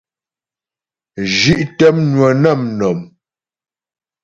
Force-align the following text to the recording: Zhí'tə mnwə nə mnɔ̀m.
Zhí'tə 1.39 1.87
mnwə 1.95 2.29
nə 2.41 2.51
mnɔ̀m. 2.61 2.99